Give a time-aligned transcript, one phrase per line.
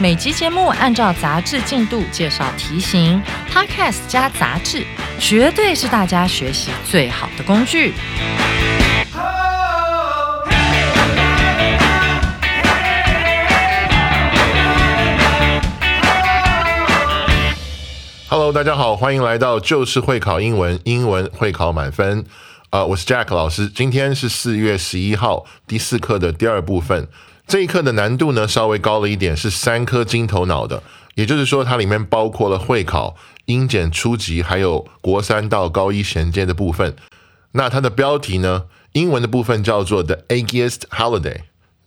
[0.00, 4.84] 每集节目按照杂志进度介绍题型，Podcast 加杂志，
[5.18, 7.94] 绝对是大家学习最好的工具。
[18.28, 22.24] Hello，大家好，欢迎来到就是会考英文，英文会考满分。
[22.70, 27.06] 呃，我是 Jack 老师，今天是四月十一号第四课的第二部分。
[27.52, 30.82] 这一课的难度呢稍微高了一点，是三颗金头脑的，
[31.16, 33.14] 也就是说它里面包括了会考、
[33.44, 36.96] 英检初级，还有国三到高一衔接的部分。
[37.50, 41.40] 那它的标题呢，英文的部分叫做 The Eggiest Holiday，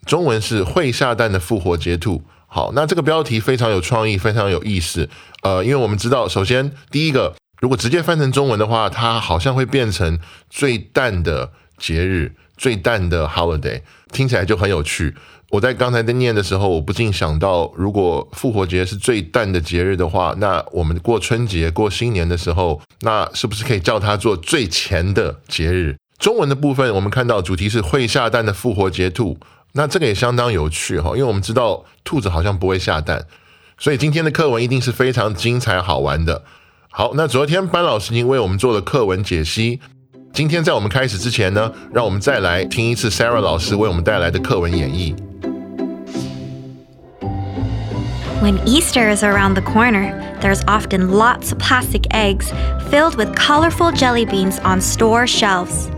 [0.06, 2.22] 中文是会下蛋的复活节兔。
[2.46, 5.10] 好，那这个标题非常有创意，非常有意思。
[5.42, 13.82] 呃，因为我们知道，首先第一个，如果直接翻成中文的话，它好像会变成最淡的节日，最淡的 holiday，
[14.14, 15.16] 听起来就很有趣。
[15.52, 25.96] 我在刚才在念的时候，我不禁想到，如果复活节是最淡的节日的话，那我们过春节、过新年的时候，那是不是可以叫它做最前的节日？
[26.18, 29.38] 中文的部分，我们看到主题是会下蛋的复活节兔。
[29.74, 33.26] 那这个也相当有趣哈，因为我们知道兔子好像不会下蛋，
[33.78, 36.44] 所以今天的课文一定是非常精彩好玩的。
[36.90, 39.82] 好，那昨天班老师已经为我们做了课文解析，
[40.32, 45.14] 今天在我们开始之前呢，让我们再来听一次 Sarah 老师为我们带来的课文演绎。
[48.42, 50.12] When Easter is around the corner,
[50.42, 52.52] there's often lots of plastic eggs
[52.90, 55.90] filled with colorful jelly beans on store shelves.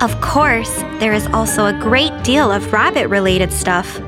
[0.00, 3.98] Of course, there is also a great deal of rabbit related stuff.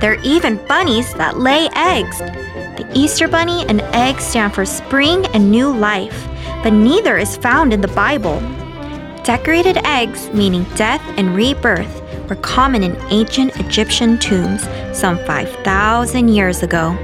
[0.00, 2.18] There are even bunnies that lay eggs.
[2.18, 6.28] The Easter bunny and egg stand for spring and new life,
[6.62, 8.38] but neither is found in the Bible.
[9.24, 14.62] Decorated eggs, meaning death and rebirth, were common in ancient Egyptian tombs
[14.96, 16.96] some 5,000 years ago.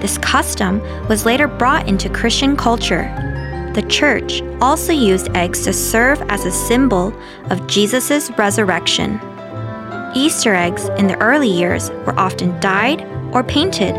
[0.00, 3.12] This custom was later brought into Christian culture
[3.76, 7.12] the church also used eggs to serve as a symbol
[7.50, 9.20] of Jesus' resurrection.
[10.14, 13.02] Easter eggs in the early years were often dyed
[13.34, 13.94] or painted.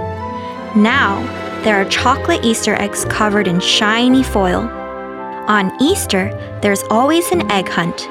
[0.76, 1.22] Now,
[1.64, 4.62] there are chocolate Easter eggs covered in shiny foil.
[5.48, 6.32] On Easter,
[6.64, 8.10] there's always an egg hunt.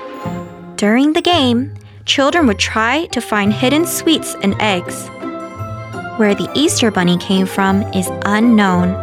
[0.76, 1.74] During the game,
[2.05, 5.07] children would try to find hidden sweets and eggs.
[6.17, 8.95] Where the Easter Bunny came from is unknown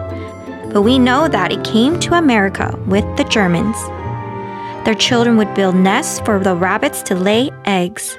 [0.73, 3.77] but we know that it came to America with the Germans.
[4.85, 8.17] Their children would build nests for the rabbits to lay eggs.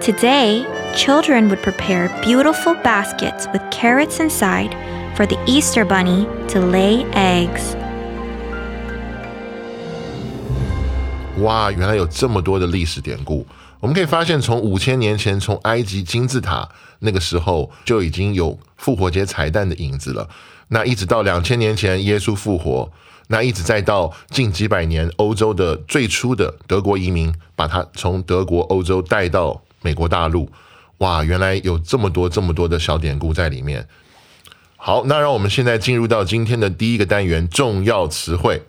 [0.00, 0.66] Today,
[0.96, 4.74] children would prepare beautiful baskets with carrots inside
[5.16, 7.76] for the Easter Bunny to lay eggs.
[11.38, 13.46] 哇，原来有这么多的历史典故。
[13.79, 16.67] 我们可以发现，从五千年前，从埃及金字塔
[16.99, 20.27] 那个时候就已经有复活节彩蛋的影子了。
[20.67, 22.91] 那一直到两千年前耶稣复活，
[23.27, 30.49] 那一直再到近几百年欧洲的最初的德国移民，把他从德国欧洲带到美国大陆，
[30.97, 33.87] 哇，原来有这么多这么多的小典故在里面。
[34.75, 38.61] 好，那让我们现在进入到今天的第一个单元重要词汇。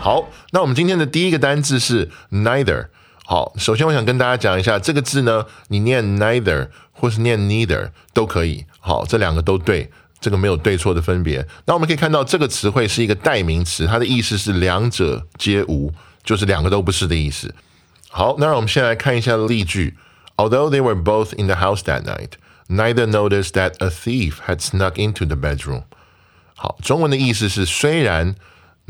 [0.00, 2.86] 好，那我们今天的第一个单字是 neither。
[3.26, 8.64] 好，首先我想跟大家讲一下这个字呢，你念 neither 或是念 neither 都可以。
[8.80, 11.46] 好，这两个都对，这个没有对错的分别。
[11.66, 15.92] 那我们可以看到这个词汇是一个代名词，它的意思是两者皆无，
[16.24, 17.54] 就是两个都不是的意思。
[18.08, 19.98] 好，那让我们先来看一下例句。
[20.36, 22.30] Although they were both in the house that night,
[22.68, 25.82] neither noticed that a thief had snuck into the bedroom。
[26.56, 28.34] 好，中文的意思是虽然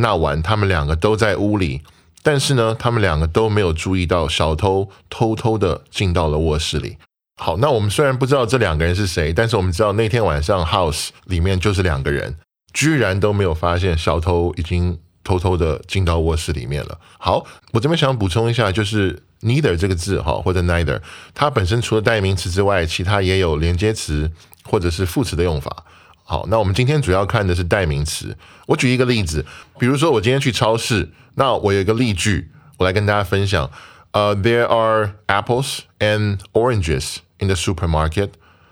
[0.01, 1.83] 那晚他们两个都在屋里。
[2.23, 6.99] 但是呢，他们两个都没有注意到小偷偷偷的进到了卧室里。
[7.41, 12.37] 好，那我们虽然不知道这两个人是谁，但是我们知道那天晚上 house 里面就是两个人，
[12.75, 16.99] 居然都没有发现小偷已经偷偷的进到卧室里面了。
[17.17, 21.01] 好，我这边想补充一下，就是 neither 这个字哈，或者 neither，
[21.33, 24.31] 它本身除了代名词之外，其他也有连接词
[24.65, 25.85] 或者是副词的用法。
[26.31, 28.37] 好，那我们今天主要看的是代名词。
[28.67, 29.45] 我举一个例子，
[29.81, 33.69] 比如说我今天去超市，那我有一个例句，我来跟大家分享。
[34.13, 38.29] 呃，There are apples and oranges in the supermarket,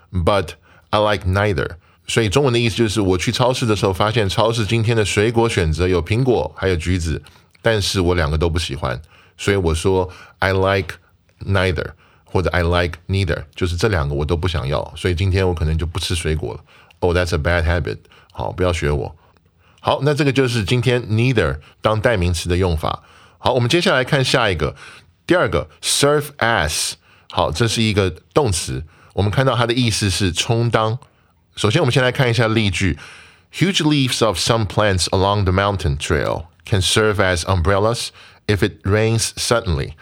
[0.09, 0.51] but
[0.91, 1.71] I like neither。
[2.07, 7.21] 所以中文的意思就是，我去超市的时候发现超市今天的水果选择有苹果还有橘子，
[7.61, 9.01] 但是我两个都不喜欢，
[9.37, 10.95] 所以我说 I like
[11.45, 11.87] neither
[12.23, 16.61] 或者 I like neither，就是这两个我都不想要，所以今天我可能就不吃水果了。
[17.00, 17.98] Oh, that's a bad habit。
[18.32, 19.16] 好，不要学我。
[19.80, 23.02] 好，那这个就是今天 neither 当代名词的用法。
[23.38, 24.74] 好，我们接下来看下一个，
[25.26, 26.92] 第二个 serve as。
[27.30, 30.98] 好，这是一个动词，我们看到它的意思是充当。
[31.56, 32.98] 首先，我们先来看一下例句：
[33.52, 38.08] Huge leaves of some plants along the mountain trail can serve as umbrellas
[38.46, 39.92] if it rains suddenly。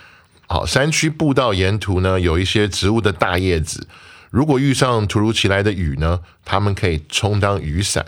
[0.46, 3.88] 好，山区步道沿途呢有一些植物的大叶子，
[4.37, 8.05] 如果遇上突如其来的雨呢，它们可以充当雨伞。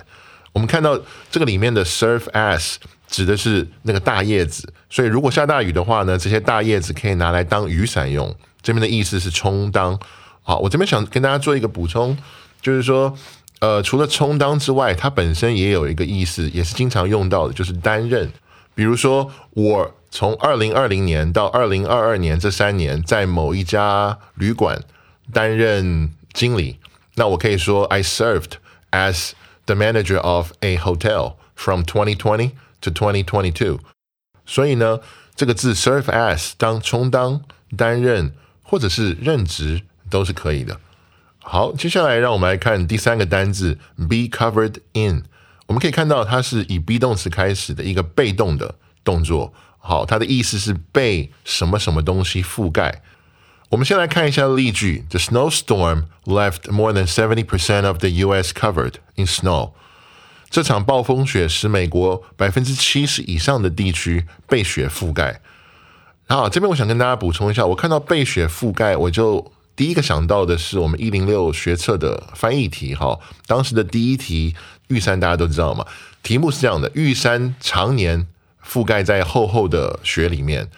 [0.53, 0.99] 我们看到
[1.31, 2.75] 这个里面的 serve as
[3.07, 8.35] 指的是那个大叶子，所以如果下大雨的话呢，这些大叶子可以拿来当雨伞用。
[8.61, 9.99] 这边的意思是充当。
[10.43, 12.15] 好，我这边想跟大家做一个补充，
[12.61, 13.17] 就是说。
[13.61, 18.31] 呃，除了充当之外，它本身也有一个意思，也是经常用到的，就是担任。
[18.73, 24.81] 比如说，我从二零二零年到二零二二年这三年，在某一家旅馆
[25.33, 26.09] 担任
[26.39, 26.79] 经理，
[27.15, 28.53] 那我可以说 I served
[28.91, 29.31] as
[29.65, 33.79] the manager of a hotel from 2020 to 2022。
[34.45, 35.01] 所以呢，
[35.35, 37.41] 这个字 serve as 当充当、
[37.75, 38.33] 担任
[38.63, 40.79] 或者是任职都是可以的。
[41.39, 45.25] 好，接下来让我们来看第三个单字 be covered in。
[45.67, 49.53] 我们可以看到它是以 be 动词开始的一个被动的动作。
[49.77, 53.01] 好，它的意思是被什么什么东西覆盖。
[53.69, 58.51] 我们先来看一下例句：The snowstorm left more than seventy percent of the U.S.
[58.51, 59.73] covered in snow。
[60.49, 65.41] 这场暴风雪使美国百分之七十以上的地区被雪覆盖。
[66.27, 69.51] 好，这边我想跟大家补充一下，我看到被雪覆盖，我就。
[69.75, 73.17] 第一个想到的是我们一零六学测的翻译题，哈，
[73.47, 74.53] 当时的第一题
[74.89, 75.85] 玉山大家都知道嘛，
[76.21, 78.27] 题目是这样的：玉山常年
[78.61, 80.69] 覆盖在厚厚的雪里面，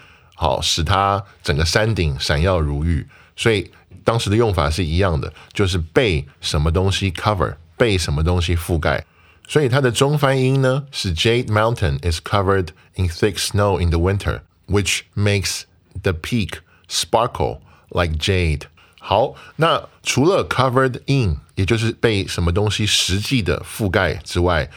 [0.42, 3.06] 好使它整个山顶闪耀如玉。
[3.36, 3.72] 所以
[4.04, 9.06] 当时的用法是一样的，就是被什么东西 cover，被什么东西覆盖。
[9.48, 15.62] 所以它的中翻音呢是 Jade Mountain is covered in thick snow in the winter, which makes
[16.02, 17.60] the peak sparkle
[17.90, 18.62] like jade.
[19.00, 24.70] 好，那除了 covered in，也就是被什么东西实际的覆盖之外，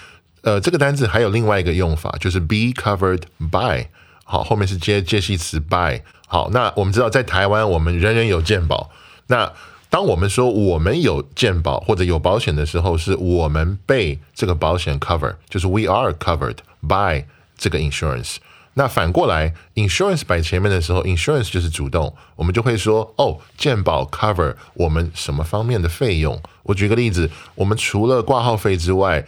[0.43, 3.89] 呃，这个单字还有另外一个用法，就是 be covered by。
[4.25, 6.01] 好，后面是接介系词 by。
[6.27, 8.91] 好，那我们知道在台湾，我们人人有健保。
[9.29, 9.53] 那
[9.89, 17.25] 当我们说我们有健保或者有保险的时候，是我们被这个保险 cover，就是 we are covered by
[17.57, 18.37] 这个 insurance。
[18.77, 26.43] 那反过来，insurance 摆前面的时候，insurance 就是主动，我们就会说，哦，健保 cover 我们什么方面的费用？
[26.65, 29.25] 我举个例子，我们除了挂号费之外，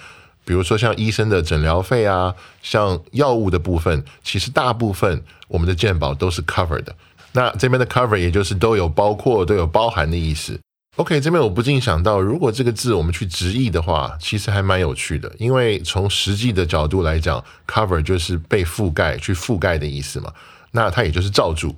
[0.47, 6.95] 比如说像医生的诊疗费啊，像药物的部分，其实大部分我们的健保都是 cover 的。
[7.33, 10.59] 那这边的 cover 也就是都有包括、都有包含的意思。
[10.95, 15.31] OK，这边我不禁想到，如果这个字我们去直译的话，其实还蛮有趣的。
[15.37, 20.33] 因为从实际的角度来讲，cover 就是被覆盖、去覆盖的意思嘛。
[20.71, 21.75] 那它也就是罩住。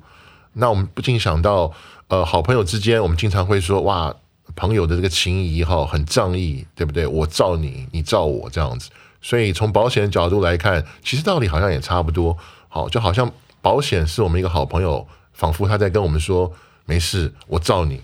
[0.53, 1.73] 那我们不禁想到，
[2.07, 4.15] 呃，好朋友之间，我们经常会说，哇，
[4.57, 7.07] 朋友的这个情谊哈很仗义，对不对？
[7.07, 8.91] 我罩你，你罩我这样子。
[9.21, 12.37] 所以从保险的角度来看，其实道理好像也差不多。
[12.69, 16.53] 好，就好像保险是我们一个好朋友，仿佛他在跟我们说，
[16.85, 18.01] 没事，我罩你。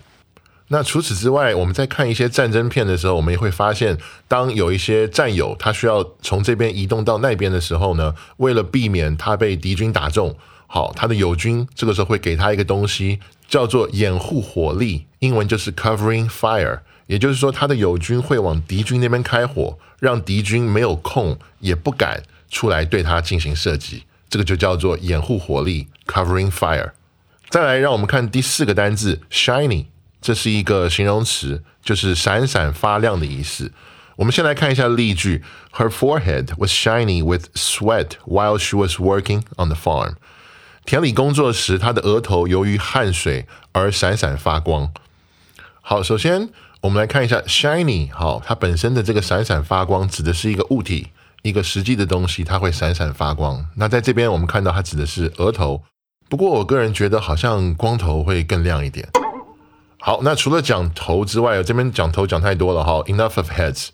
[0.69, 3.97] 那除此之外，我们在看一些战争片的时候，我们也会发现，
[4.27, 10.35] 当有一些战友他需要从这边移动到那边的时候呢，为了避免他被敌军打中，
[10.65, 26.91] 好，他的友军这个时候会给他一个东西，叫做掩护火力，英文就是 covering fire，也就是说，他的友军会往敌军那边开火，让敌军没有空也不敢出来对他进行射击，这个就叫做掩护火力 covering fire。
[27.49, 29.85] 再来，让我们看第四个单字 shiny。
[30.19, 33.71] 这是一个形容词，就是闪闪发亮的意思。
[34.15, 40.15] 我们先来看一下例句：Her forehead was shiny with sweat while she was working on the farm。
[40.85, 44.91] 田里工作时，他的额头由于汗水而闪闪发光。
[45.81, 46.49] 好，首先
[46.81, 48.13] 我们来看一下 shiny。
[48.13, 51.07] 好，它本身的这个闪闪发光指的是一个物体，
[51.41, 53.65] 一个实际的东西，它会闪闪发光。
[53.77, 55.81] 那在这边我们看到它指的是额头。
[56.29, 59.09] 不过我个人觉得好像光头会更亮一点。
[59.99, 63.87] 好，那除了讲头之外，这边讲头讲太多了哈，enough of heads。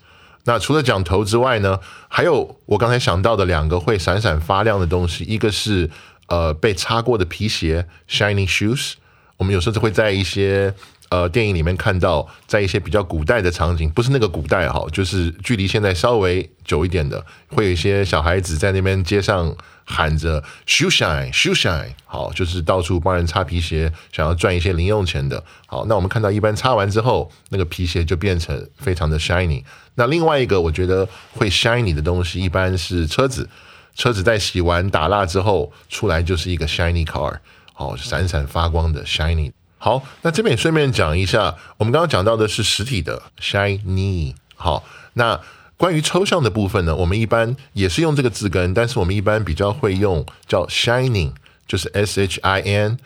[0.44, 5.88] 那除了讲头之外呢，还有我刚才想到的两个会闪闪发亮的东西，一个是
[6.32, 8.94] 呃被擦过的皮鞋 （shiny shoes）。
[9.36, 10.72] 我们有时候就会在一些
[11.10, 25.44] 呃电影里面看到，在一些比较古代的场景，不是那个古代哈，就是距离现在稍微久一点的，会有一些小孩子在那边街上喊着 “shoe shine, shoe shine”，好，就是到处帮人擦皮鞋，想要赚一些零用钱的。
[25.66, 29.62] 好，那我们看到一般擦完之后，那个皮鞋就变成非常的 shiny。
[29.96, 33.46] 那另外一个我觉得会 shiny 的东西，一般是车子。
[33.94, 37.38] 车子在洗完打蜡之后出来就是一个 shiny car，
[37.72, 39.52] 好，闪闪发光的 shiny。
[39.78, 44.34] 好，那这边也顺便讲一下，我们刚刚讲到的是实体的 shiny。
[44.54, 44.84] 好，
[45.14, 45.40] 那
[45.76, 51.32] 关于抽象的部分呢，我们一般也是用这个字根，但是我们一般比较会用叫 shining，
[51.66, 52.98] 就是 s h i n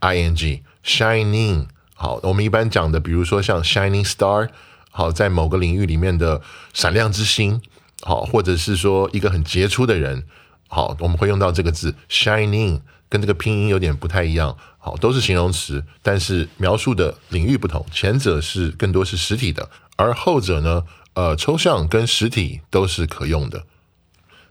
[0.00, 1.66] i n g shining。
[1.94, 4.48] 好，我们一般讲的，比如说像 shining star。
[4.96, 6.40] 好，在某个领域里面的
[6.72, 7.60] 闪亮之星，
[8.04, 10.24] 好，或者是说一个很杰出的人，
[10.68, 20.84] 好，我们会用到这个字 shining，跟这个拼音有点不太一样，好，都是形容词，但是描述的领域不同，前者是更多是实体的，而后者呢，
[21.14, 23.64] 呃，抽象跟实体都是可用的。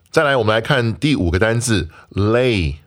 [0.10, 2.77] 再来，我们来看第五个单字 lay，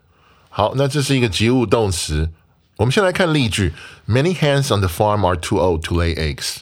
[0.48, 2.30] 好，那这是一个及物动词，
[2.78, 3.72] 我们先来看例句
[4.08, 6.58] ：Many hens on the farm are too old to lay eggs。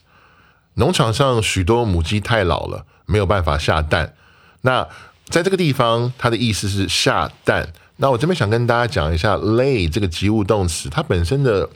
[0.75, 4.15] 农场上许多母鸡太老了，没有办法下蛋。
[4.63, 4.87] 那
[5.27, 7.73] 在这个地方，它的意思是下蛋。
[7.97, 11.69] 那我这边想跟大家讲一下，lay 这个及物动词，它本身的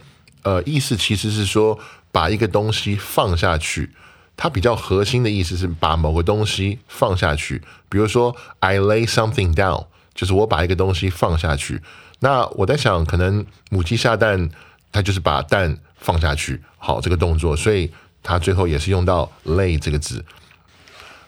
[0.43, 1.79] 呃意思其实是说
[2.11, 3.91] 把一个东西放下去。
[4.37, 7.63] 它比较核心的意思是把某个东西放下去。
[7.89, 11.81] 比如说，I lay something down，就是我把一个东西放下去。
[12.21, 14.51] 那我在想，可能母鸡下蛋，
[14.93, 17.91] 它就是把蛋放下去，好这个动作，所以。
[18.21, 20.23] 它最后也是用到 lay 这个字。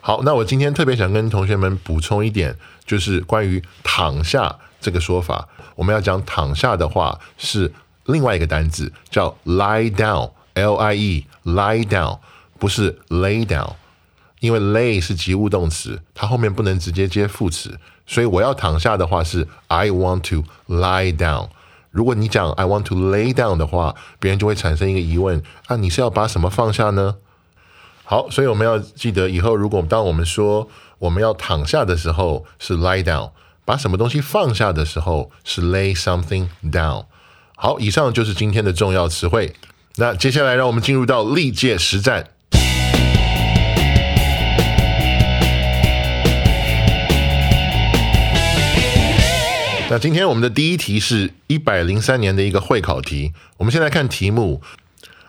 [0.02, 5.47] 好，那我今天特别想跟同学们补充一点，就是关于躺下这个说法。
[5.76, 7.73] 我们要讲躺下的话，是
[8.07, 12.19] 另外一个单字叫 lie down，l i e lie down，
[12.59, 13.75] 不是 lay down，
[14.40, 21.50] 因为 lay 是及物动词，它后面不能直接接副词，所以我要躺下的话是 I want to lie down。
[21.90, 27.16] 如果你讲 I want to lay down 的话，别人就会产生一个疑问啊，你是要把什么放下呢？
[28.11, 33.31] 好，所以我们要记得以后，如果当我们说我们要躺下的时候是 lie down，
[33.64, 37.05] 把什么东西放下的时候是 lay something down。
[37.55, 39.55] 好，以上就是今天的重要词汇。
[39.95, 42.31] 那接下来让我们进入到历届实战。
[49.88, 53.33] 那今天我们的第一题是一百零三年的一个会考题。
[53.59, 54.61] 我们先来看题目。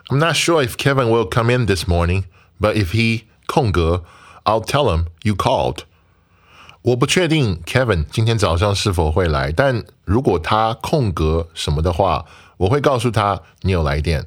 [0.08, 2.24] I'm not sure if Kevin will come in this morning,
[2.62, 4.04] but if he 空格
[4.44, 5.80] ，I'll tell him you called。
[6.82, 12.24] 我不确定 Kevin 今天早上是否会来，但如果他空格什么的话，
[12.56, 14.26] 我会告诉他你有来电。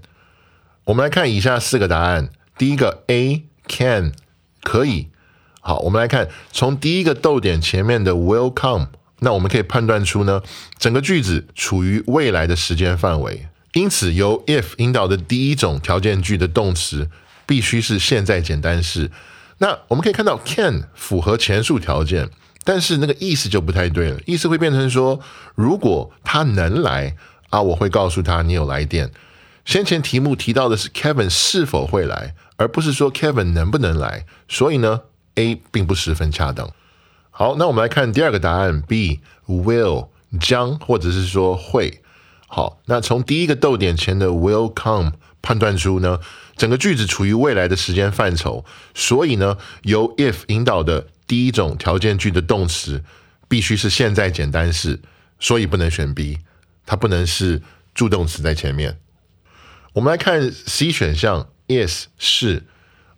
[0.86, 2.30] 我们来看以下四个答案。
[2.58, 4.13] 第一个 A can
[4.62, 5.10] 可以。
[5.60, 8.88] 好，我们来看从第一个逗点前面的 will come。
[9.20, 10.42] 那我们可以判断出呢，
[10.77, 17.10] 整个句子处于未来的时间范围，因此由 if 引导的第一种条件句的动词
[17.46, 19.12] 必须是现在简单式。
[19.60, 22.30] 那我们可以看到 can 符合前述条件，
[22.64, 25.20] 但是那个意思就不太对了，意思会变成说，
[25.56, 27.16] 如果他能来
[27.50, 29.12] 啊，我会告诉他你有来电。
[29.64, 35.02] 先前题目提到的是 Kevin 是否会来，而不是说 Kevin 能不能来，所以呢
[35.36, 36.70] ，A 并不十分恰当。
[37.32, 40.10] 好，那我们来看第二个答案，B will
[40.40, 42.02] 将或者是说会。
[42.48, 45.14] 好，那从第一个逗点前的 will come
[45.46, 46.20] 判断出呢，
[46.58, 53.04] 整个句子处于未来的时间范畴，所以呢，由 if 引导的第一种条件句的动词
[53.48, 55.00] 必须是现在简单式，
[55.40, 56.40] 所以不能选 B，
[56.88, 57.62] 它不能是
[57.94, 58.98] 助动词在前面。
[59.94, 62.64] 我们来看 C 选项，Yes 是。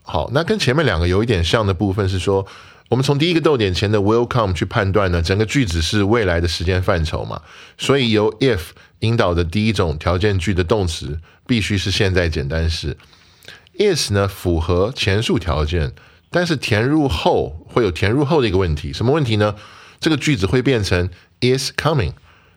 [0.04, 2.46] 好，那跟前面两个有一点像的部分是说。
[2.90, 7.42] 我们从第一个逗点前的 will come 去判断呢，整个句子是未来的时间范畴嘛，
[7.78, 8.62] 所以由 if
[9.00, 12.98] 引导的第一种条件句的动词必须是现在简单式。
[13.78, 15.94] is 呢符合前述条件，
[16.30, 19.56] 但是填入后会有填入后的一个问题，什么问题呢？
[20.00, 21.10] 这个句子会变成
[21.42, 22.14] is coming，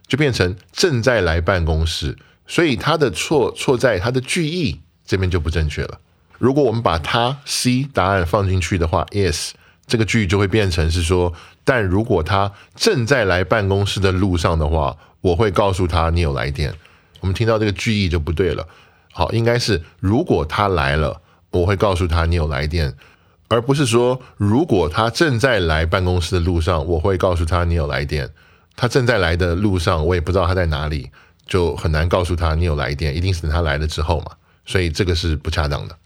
[0.06, 2.16] 就变成正在来办公室，
[2.46, 6.00] 所以它的错错在它的句意这边就不正确了。
[6.38, 9.52] 如果我们把它 C 答案放进去的话，is。
[9.86, 16.74] 这个句就会变成是说，但如果他正在来办公室的路上的话，我会告诉他你有来电。
[17.20, 18.66] 我们听到这个句意就不对了。
[19.12, 22.94] 好，应该是如果他来了，我会告诉他你有来电，
[23.48, 28.30] 而不是说如果他正在来办公室的路上，我会告诉他你有来电。
[28.76, 31.10] 他正在来的路上，我也不知道他在哪里，
[31.46, 34.32] 就很难告诉他你有来电，一定是等他来了之后嘛，
[34.64, 35.96] 所以这个是不恰当的。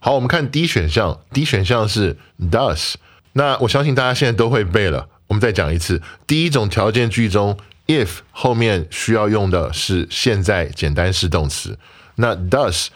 [0.00, 2.16] 好，我们看 D 选项，D 选项是
[2.50, 2.94] does，
[3.32, 5.08] 那我相信大家现在都会背了。
[5.26, 11.78] 我们再讲一次，第一种条件句中，if 后面需要用的是现在简单式动词，
[12.16, 12.88] 那 does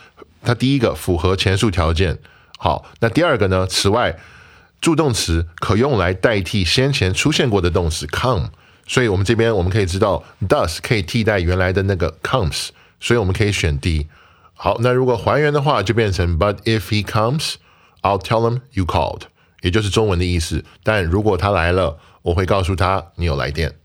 [0.43, 2.19] 它第一个符合前述条件。
[2.59, 3.67] 好，那第二个呢？
[3.67, 4.19] 此外，
[4.81, 8.51] 助动词可用来代替先前出现过的动词 come，
[8.87, 12.69] 所以我们这边我们可以知道 does 可以替代原来的那个 comes，
[13.01, 14.09] 所以我们可以选 D。
[14.53, 17.55] 好，那如果还原的话，就变成 But if he comes,
[18.03, 19.23] I'll tell him you called，
[19.63, 20.65] 也就是中文的意思。
[20.83, 23.80] 但如果他来了，我会告诉他你有来电。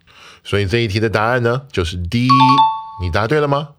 [0.46, 2.30] 所以这一题的答案呢，就是 D。
[3.02, 3.70] 你答对了吗？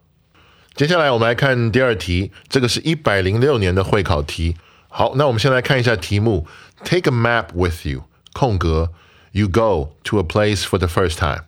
[0.74, 4.56] 接下来我们来看第二题，这个是一百零六年的会考题。
[4.88, 6.46] 好，那我们先来看一下题目
[6.84, 8.04] ：Take a map with you，
[8.34, 8.92] 空格
[9.32, 11.44] ，You go to a place for the first time，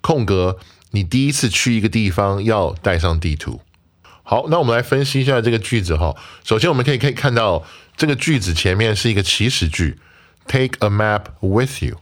[0.00, 0.58] 空格，
[0.90, 3.62] 你第一次去一个地方要带上地图。
[4.22, 6.14] 好，那我们来分析一下这个句子哈。
[6.44, 7.64] 首先，我们可以可以看到
[7.96, 9.98] 这个句子前面是一个祈使句
[10.46, 11.96] ，take a map with you。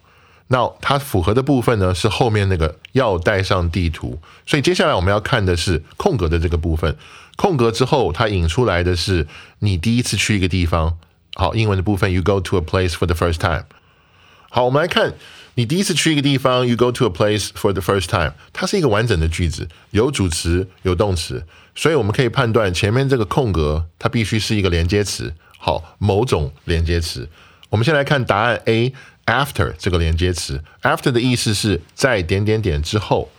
[0.48, 4.20] 那它符合的部分呢是后面那个要带上地图。
[4.46, 6.96] 所以接下来我们要看的是空格的这个部分。
[7.36, 9.26] 空格之后，它引出来的是
[9.58, 10.98] 你第一次去一个地方。
[11.34, 13.64] 好，英文的部分，you go to a place for the first time。
[14.50, 15.14] 好，我们来看。
[15.56, 21.46] 你第一次去一个地方，you go to a place for the first time，它是一个完整的句子，有主词有动词，
[21.76, 27.28] 所以我们可以判断前面这个空格它必须是一个连接词，好，某种连接词。
[27.70, 28.92] 我们先来看答案 A
[29.26, 33.30] After 这个连接词，after 的意思是在点点点之后。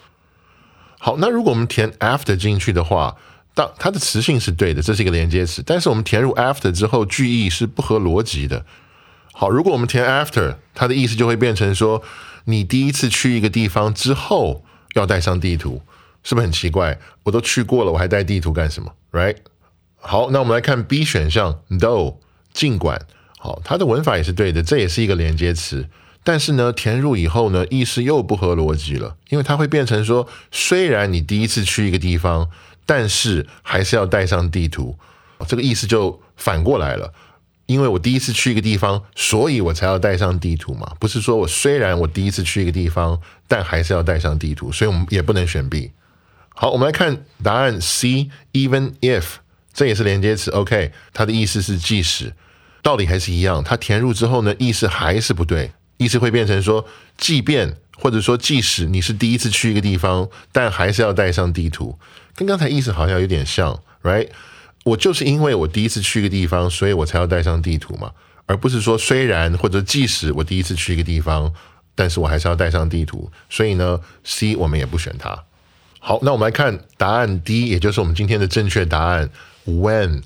[0.97, 3.15] 好，那如果我们填 after 进去的话，
[3.53, 8.65] 当它的词性是对的，这是一个连接词，但是我们填入 after 之后，句意是不合逻辑的。
[9.31, 12.01] 好，如果我们填 after，它的意思就会变成说，
[12.45, 15.83] 你第一次去一个地方之后要带上地图，
[16.23, 16.97] 是不是很奇怪？
[17.23, 19.37] 我都去过了，我还带地图干什么？Right？
[19.97, 22.15] 好，那我们来看 B 选项，though，
[22.53, 23.05] 尽管，
[23.45, 25.87] 好，它的文法也是对的，这也是一个连接词，
[26.23, 32.49] 但是呢，填入以后呢，意思又不合逻辑了，因为它会变成说，虽然你第一次去一个地方，
[32.87, 34.97] 但是还是要带上地图，
[35.47, 37.13] 这个意思就反过来了。
[37.67, 40.95] 因为我第一次去一个地方，所以我才要带上地图嘛。
[40.99, 45.91] 不是说我虽然我第一次去一个地方，但还是要带上地图，所以我们也不能选 B。
[46.49, 49.25] 好，我们来看答案 C，even if
[49.73, 52.33] 这也是连接词，OK，它的意思是即使，
[52.85, 53.63] 道理还是一样。
[53.63, 56.85] 它填入之后呢，意思还是不对，意思会变成说，
[57.17, 61.97] 即便或者说即使你是第一次去一个地方，但还是要带上地图，
[62.35, 64.29] 跟刚才意思好像有点像，right？
[64.83, 68.11] 我就是因为我第一次去一个地方，所以我才要带上地图嘛，
[68.45, 71.51] 而不是说虽然或者即使我第一次去一个地方，
[71.95, 73.31] 但是我还是要带上地图。
[73.49, 75.43] 所以呢，C 我们也不选它。
[75.97, 79.27] 好，那我们来看答案 D，也就是我们今天的正确答案。
[79.65, 80.21] When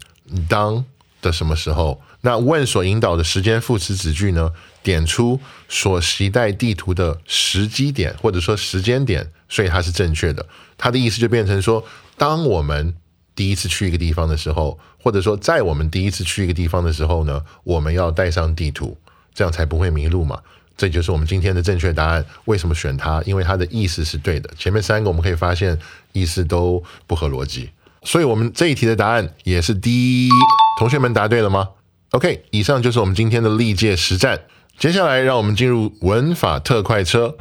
[0.50, 0.84] 当
[1.22, 2.02] 的什么时候？
[2.22, 4.52] 那 When 所引导的时间副词子句呢？
[4.82, 10.46] 点出所携带地图的时机点或者说时间点，所以它是正确的。
[10.78, 11.84] 它的意思就变成说，
[12.18, 12.96] 当我们
[13.36, 18.98] 第一次去一个地方的时候，或者说在我们第一次去一个地方的时候呢，我们要带上地图，
[19.34, 20.40] 这样才不会迷路嘛。
[20.78, 22.26] 这就是我们今天的正确答案。
[22.46, 23.22] 为什么选它？
[23.26, 24.50] 因为它的意思是对的。
[24.58, 25.78] 前面三个我们可以发现
[26.14, 27.70] 意思都不合逻辑，
[28.04, 30.30] 所以我们这一题的答案也是 D。
[30.80, 31.68] 同学们答对了吗
[32.12, 34.40] ？OK，以上就是我们今天的历届实战。
[34.80, 37.36] 接下来让我们进入文法特快车。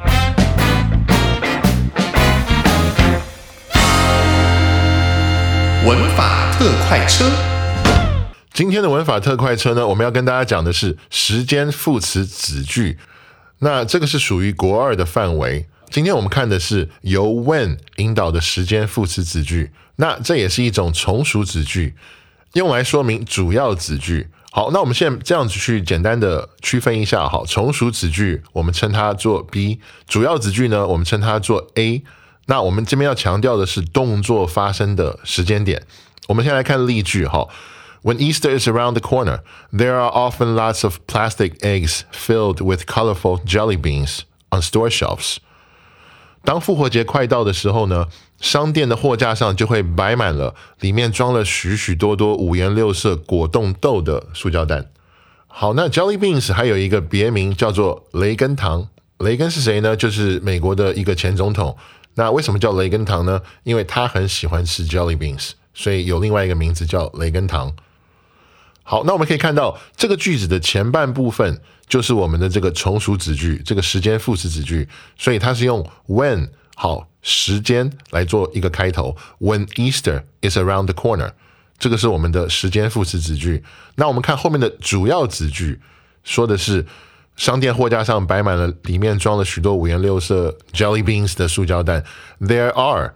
[5.85, 7.25] 文法特快车，
[8.53, 12.99] 今天的文法特快车呢，我们要跟大家讲的是时间副词子句。
[13.59, 15.65] 那这个是属于国二的范围。
[15.89, 19.71] 今天我们看的是由 when 引导的时间副词子句。
[19.95, 21.95] 那这也是一种从属子句，
[22.53, 24.27] 用来说明主要子句。
[24.58, 27.28] 好，那我们现在这样子去简单的区分一下。
[27.28, 32.04] 好，从属子句我们称它做 B，主要子句呢我们称它做 A。
[32.46, 35.82] 那我们这边要强调的是动作发生的时间点。
[36.28, 37.48] 我们先来看例句哈。
[38.02, 39.40] When Easter is around the corner,
[39.72, 44.20] there are often lots of plastic eggs filled with colorful jelly beans
[44.50, 45.38] on store shelves.
[46.44, 48.08] 当复活节快到的时候呢，
[48.39, 54.85] 商店的货架上就会摆满了里面装了许许多多五颜六色果冻豆的塑胶袋。
[55.47, 58.87] 好，那 jelly beans 还有一个别名叫做雷根糖。
[59.17, 59.95] 雷根是谁呢？
[59.95, 61.75] 就是美国的一个前总统。
[62.15, 63.41] 那为什么叫雷根糖呢？
[63.63, 67.73] 因为他很喜欢吃 jelly beans，所以有另外一个名字叫雷根糖。
[68.83, 79.16] 好，那我们可以看到这个句子的前半部分就是我们的这个从属子句，这个时间副词子句，所以它是用 when 好时间来做一个开头。
[79.40, 81.32] When Easter is around the corner，
[81.78, 83.64] 这个是我们的时间副词子句。
[83.96, 85.80] 那我们看后面的主要子句，
[86.22, 86.86] 说的是
[87.36, 92.04] 商店货架上摆满了里面装了许多五颜六色 jelly beans 的塑胶袋。
[92.40, 93.14] There are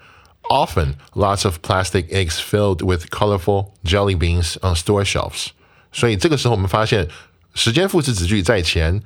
[0.51, 5.49] often lots of plastic eggs filled with colorful jelly beans on store shelves.
[5.93, 7.09] 所以这个时候我们发现，
[7.55, 9.03] 时间副词子句在前，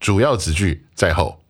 [0.00, 1.40] 主要子句在后。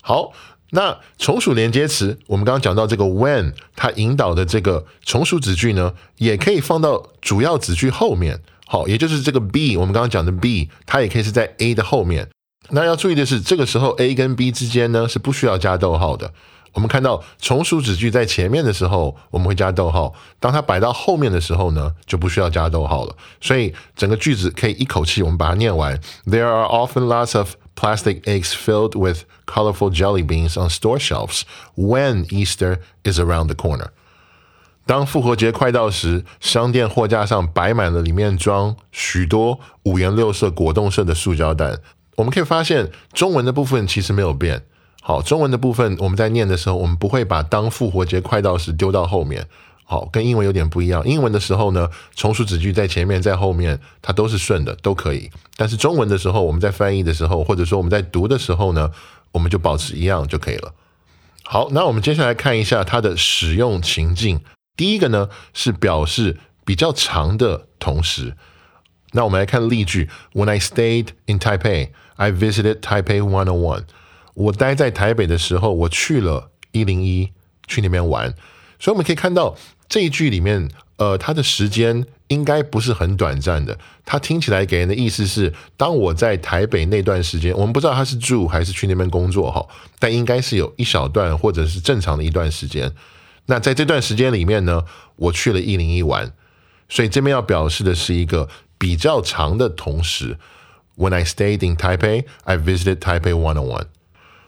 [0.00, 0.32] 好，
[0.71, 8.41] 那从属连接词，我们刚刚讲到这个 when，它引导的这个从属子句呢，也可以放到主要子句后面。
[8.67, 12.29] 好，也就是这个 b，我们刚刚讲的 b，它也可以是在 A 的后面。
[12.69, 16.31] 那要注意的是，这个时候 A 跟 B 之间呢是不需要加逗号的。
[16.73, 23.15] 我们看到从属子句在前面的时候，我们会加逗号；当它摆到后面的时候呢，就不需要加逗号了。
[23.41, 25.99] 所以整个句子可以一口气我们把它念完。
[26.27, 31.42] There are often lots of plastic eggs filled with colorful jelly beans on store shelves
[31.76, 33.88] when Easter is around the corner.
[34.86, 41.78] 当复活节快到时，商店货架上摆满了里面装许多五颜六色果冻色的塑胶袋。
[42.16, 44.62] 我们可以发现，中文的部分其实没有变。
[45.00, 49.46] 好，中文的部分我们在念的时候，我们不会把当复活节快到时丢到后面。
[49.91, 51.03] 好，跟英文有点不一样。
[51.03, 55.31] 英文的时候呢，从属子句在前面，在后面，它都是顺的，都可以。
[55.55, 58.91] 但是中文的时候，我们在翻译的时候，或者说我们在读的时候呢，
[59.31, 60.75] 我们就保持一样就可以了。
[61.43, 64.41] 好，那我们接下来看一下它的使用情境。
[64.77, 68.35] 第一个呢是表示比较长的同时。
[69.13, 73.85] 那我们来看例句：When I stayed in Taipei, I visited Taipei One O One
[74.35, 77.31] 我待在台北的时候，我去了一零一，
[77.65, 78.35] 去那边玩。
[78.79, 79.55] 所以我们可以看到
[79.89, 83.77] 这一句里面，呃，它的时间应该不是很短暂的。
[84.05, 92.93] 它听起来给人的意思是，当我在台北那段时间，我们不知道他是住还是去那边工作哈，但应该是有一小段或者是正常的一段时间。
[93.47, 96.31] 那在这段时间里面呢，我去了一零一玩。
[96.87, 98.47] 所以这边要表示的是一个
[98.77, 100.37] 比较长的同时。
[100.97, 103.85] When I stayed in Taipei, I visited Taipei one on one.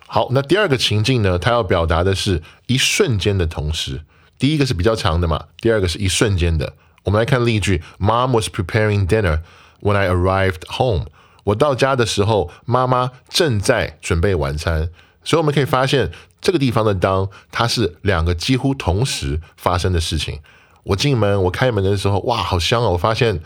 [0.05, 1.39] 好，那第二个情境呢？
[1.39, 4.01] 它要表达的是一瞬间的同时。
[4.41, 6.73] 第一个是比较长的嘛，第二个是一瞬间的。
[7.03, 9.41] 我们来看例句：Mom was preparing dinner
[9.81, 11.05] when I arrived home。
[11.43, 14.89] 我到家的时候，妈妈正在准备晚餐。
[15.23, 20.39] 所以我们可以发现，这个地方的当它是两个几乎同时发生的事情。
[20.81, 22.93] 我进门，我开门的时候，哇，好香哦！
[22.93, 23.39] 我发现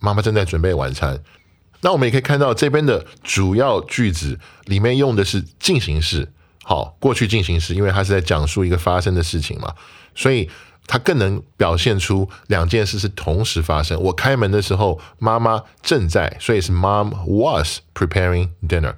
[0.00, 1.22] 妈妈正在准备晚餐。
[1.82, 6.32] 那我们也可以看到这边的主要句子里面用的是进行式，
[6.64, 9.72] 好，过去进行式，因为它是在讲述一个发生的事情嘛，
[10.14, 10.48] 所以
[10.86, 14.00] 它更能表现出两件事是同时发生。
[14.00, 18.94] 我开门的时候，妈妈正在，所以是 Mom was preparing dinner。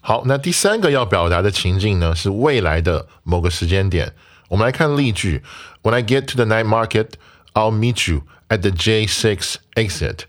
[0.00, 4.14] 好，那第三个要表达的情境呢，是未来的某个时间点。
[4.48, 5.42] 我们来看例句
[5.82, 7.08] ：When I get to the night market,
[7.52, 10.20] I'll meet you at the J6 exit。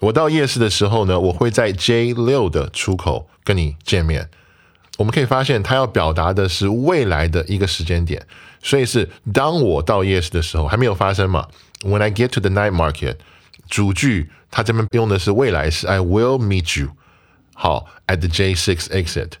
[0.00, 4.30] 我到夜市的时候呢，我会在 J 六的出口跟你见面。
[4.96, 8.26] 我们可以发现，它要表达的是未来的一个时间点，
[8.66, 11.46] 所以是当我到夜市的时候还没有发生嘛。
[11.82, 13.16] When I get to the night market，
[13.70, 16.88] 主句它这边用的是未来式，I will meet you。
[17.54, 19.32] 好，at the J six exit。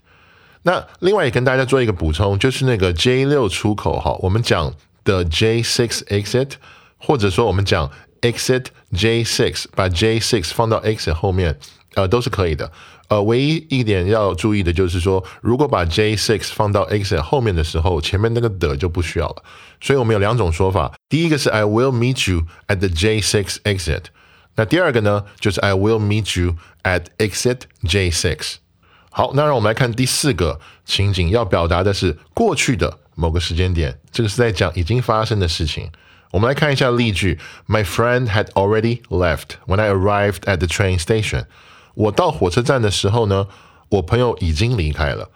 [0.62, 6.52] 那另外也跟大家做一个补充，就是那个 J 六出口哈，我们讲的 J six exit，
[6.98, 7.90] 或者说我们讲。
[8.22, 11.56] exit J6，把 J6 放到 exit 后面，
[11.94, 12.72] 呃，都是可以的。
[13.08, 19.44] 呃，唯一一点要注意的就是说，如果把 J6 放到 exit 后面的时候，前面那个的就不需要了。
[19.80, 24.04] 所以我们有两种说法，第一个是 I will meet you at the J6 exit，
[24.56, 28.56] 那第二个呢，就是 I will meet you at exit J6。
[29.10, 35.90] 好，那让我们来看第四个情景，要表达的是过去的某个时间点，这个是在讲已经发生的事情。
[36.32, 41.44] 我们来看一下例句：My friend had already left when I arrived at the train station。
[41.96, 43.48] 我到火车站的时候呢，
[43.88, 45.30] 我朋友已经离开了。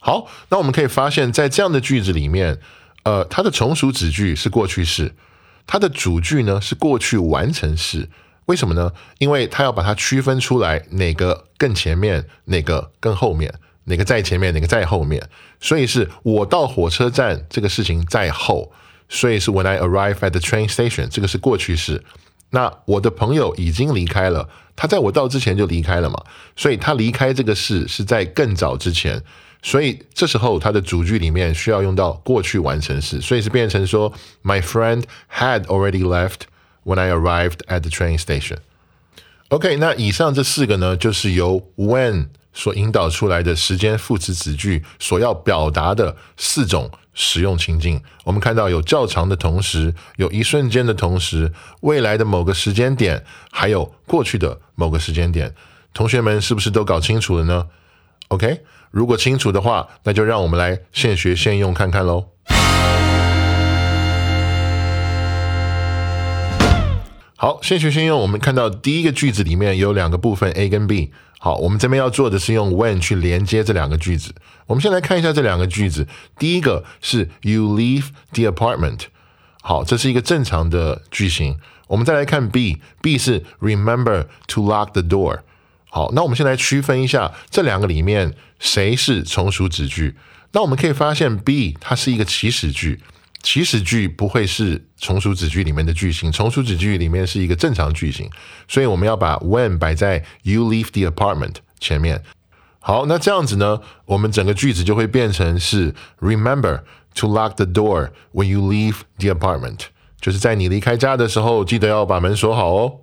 [0.00, 2.60] 好，那我们可以发现，在这样的句子里面，
[3.02, 5.14] 呃，它的从属子句是过去式，
[5.66, 8.08] 它的主句呢是过去完成式。
[8.44, 8.92] 为什么呢？
[9.18, 13.52] 因为它要把它区分出来，哪个更前面，哪个更后面，
[13.84, 15.28] 哪个在前面，哪个在后面。
[15.58, 18.70] 所以是我到火车站这个事情在后。
[19.08, 22.04] 所以是 When I arrive at the train station，这个是过去式。
[22.50, 26.22] 那我的朋友已经离开了，他在我到之前就离开了嘛，
[26.54, 29.22] 所以他离开这个事是在更早之前。
[29.62, 34.12] 所以这时候他的主句里面需要用到过去完成式，所以是变成说
[34.44, 36.42] My friend had already left
[36.84, 38.58] when I arrived at the train station。
[39.48, 48.00] OK，那以上这四个呢，就是由 when 所引导出来的时间副词子句所要表达的四种使用情境。
[48.22, 51.50] 我们看到有较长的同时，有一瞬间的同时，
[51.80, 55.52] 未来的某个时间点，还有过去的某个时间点。
[55.92, 57.66] 同学们是不是都搞清楚了呢
[58.28, 62.28] ？OK，如果清楚的话，那就让我们来现学现用看看喽。
[67.38, 68.20] 好，现学现用。
[68.20, 71.12] 我们看到第一个句子里面有两个部分 A 跟 B。
[71.38, 74.34] 好，我们这边要做的是用 when 去连接这两个句子。
[74.66, 76.08] 我们先来看一下这两个句子。
[76.38, 79.02] 第一个是 You leave the apartment。
[79.62, 81.58] 好，这是一个正常的句型。
[81.88, 85.40] 我们再来看 B，B 是 Remember to lock the door。
[85.88, 90.16] 好，那我们先来区分一下这两个里面谁是从属子句。
[90.52, 93.00] 那我们可以发现 B 它是一个祈使句。
[93.46, 98.28] 祈使句不会是从属子句里面的句型，从属子句里面是一个正常句型，
[98.66, 102.20] 所以我们要把 when 摆在 you leave the apartment 前面。
[102.80, 106.80] 好，那这样子呢，我们整个句子就会变成是 remember
[107.14, 109.78] to lock the door when you leave the apartment，
[110.20, 112.94] 就是在你离开家的时候，记得要把门锁好哦。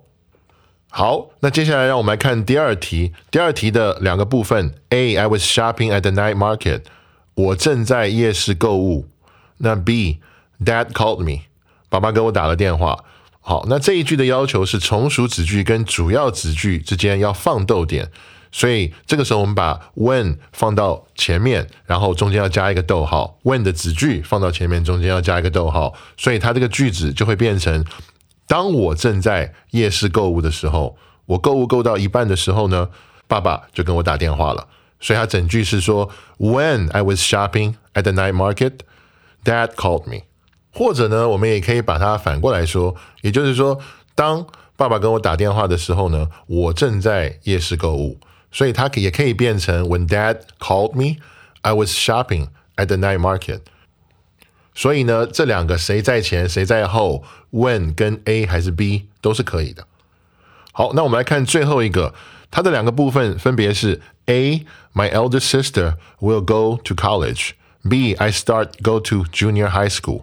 [0.90, 4.74] 好，那接下来让我们来看第二题，第二题的两个部分。
[4.90, 6.82] A I was shopping at the night market，
[7.32, 9.08] 我正在夜市购物。
[9.56, 10.18] 那 B
[10.64, 11.42] Dad called me，
[11.88, 13.04] 爸爸给我打了电话。
[13.40, 18.10] 好，那这一句的要求是从属子句跟主要子句之间要放逗点，
[18.50, 23.38] 所以这个时候我们把 when 放到前面，然后中间要加一个逗号。
[23.42, 27.84] when 的子句放到前面，中间要加一个逗号，所以它这个句子就会变成：
[28.46, 30.96] 当我正在夜市购物的时候，
[31.26, 32.88] 我购物购到一半的时候呢，
[33.28, 34.66] 爸爸就跟我打电话了。
[35.00, 38.78] 所以它整句是说：When I was shopping at the night market。
[39.44, 40.22] Dad called me，
[40.73, 43.79] 或者呢，我们也可以把它反过来说，也就是说，
[44.15, 48.17] 当爸爸跟我打电话的时候呢，我正在夜市购物，
[48.51, 51.17] 所以它也可以变成 When Dad called me,
[51.61, 53.61] I was shopping at the night market。
[54.75, 59.85] 所以呢，这两个谁在前谁在后，When 跟 A 还是 B 都是可以的。
[60.71, 62.13] 好，那我们来看最后一个，
[62.49, 70.21] 它的两个部分分别是 A, my elder sister will go to college。B I start go to junior high school。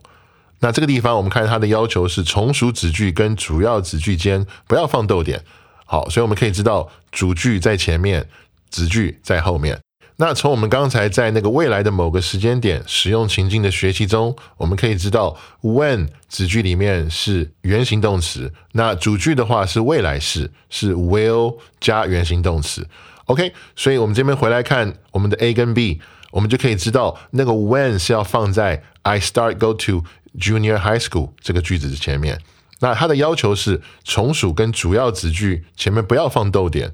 [0.62, 5.44] 那这个地方我们看它的要求是从属子句跟主要子句间不要放逗点。
[5.86, 8.28] 好，所以我们可以知道主句在前面，
[8.70, 9.80] 子句在后面。
[10.18, 22.88] 那从我们刚才在那个未来的某个时间点使用情境的学习中，我们可以知道 when 子句里面是原形动词，那主句的话是未来式，是 will 加原形动词。
[23.26, 26.00] OK，所以我们这边回来看我们的 A 跟 B。
[26.32, 30.06] 我们就可以知道，那个 when 是要放在 I start go to
[30.40, 32.40] junior high school 这个句子的前面。
[32.80, 36.92] 那它的要求是从属跟主要子句前面不要放逗点。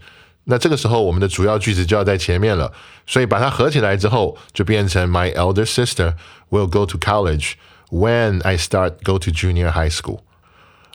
[0.50, 2.72] 那这个时候，我们的主要句子就要在前面了。
[3.06, 6.16] 所以把它合起来之后，就变成 My elder sister
[6.50, 7.54] will go to college
[7.90, 10.20] when I start go to junior high school。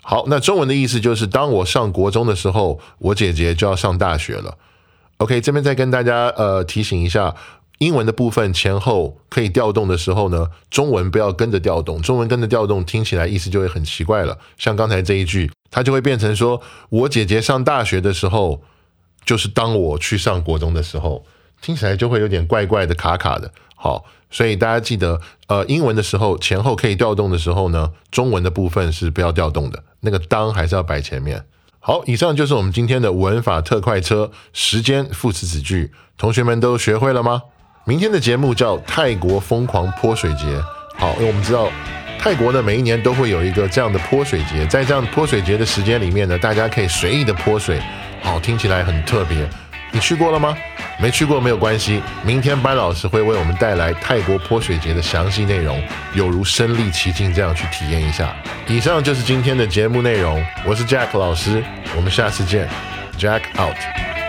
[0.02, 4.58] 好，那中文的意思就是，当我上国中的时候，我姐姐就要上大学了。
[5.18, 7.34] OK，这边再跟大家呃提醒一下。
[7.82, 14.38] 英文的部分前后可以调动的时候呢，中文不要跟着调动，中文跟着调动听起来意思就会很奇怪了。
[14.56, 18.62] 像刚才这一句，它就会变成说：“我姐姐上大学的时候，
[19.24, 21.24] 就是当我去上国中的时候，
[21.60, 31.44] 听起来就会有点怪怪的、卡卡的。”好，所以大家记得，呃，英文的时候前后可以调动的时候呢，中文的部分是不要调动的，那个当还是要摆前面。
[31.80, 37.42] 好，以上就是我们今天的文法特快车时间副词子句，同学们都学会了吗？
[37.84, 40.46] 明天的节目叫泰国疯狂泼水节。
[40.96, 41.68] 好，因为我们知道
[42.16, 47.80] 泰国呢每一年都会有一个这样的泼水节，在这样泼水节的时间里面呢，大家可以随意的泼水。
[48.22, 49.36] 好，听起来很特别。
[49.90, 50.56] 你去过了吗？
[51.00, 52.00] 没去过没有关系。
[52.22, 55.82] 明天班老师会为我们带来泰国泼水节的详细内容，
[56.14, 58.32] 有如身临其境这样去体验一下。
[58.68, 60.40] 以上就是今天的节目内容。
[60.64, 61.64] 我是 Jack 老师，
[61.96, 62.68] 我们下次见。
[63.18, 64.21] Jack out。